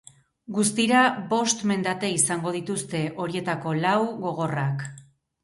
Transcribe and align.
Guztira 0.57 1.01
bost 1.33 1.61
mendate 1.71 2.09
izango 2.13 2.55
dituzte, 2.57 3.03
horietako 3.27 3.77
lau 3.83 3.95
gogorrak. 4.27 4.85